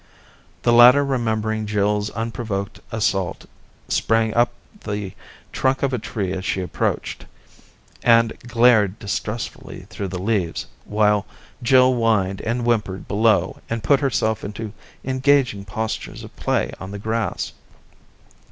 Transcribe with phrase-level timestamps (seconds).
[0.63, 3.45] The latter remembering Jill's unprovoked assault
[3.87, 4.49] sprang up
[4.83, 5.13] 181 the
[5.55, 7.27] trunk of a tree as she approached,
[8.01, 11.27] and glared distrustfully through the leaves, while
[11.61, 16.97] Jill whined and whimpered below, and put herself into engaging postures of play on the
[16.97, 17.53] grass.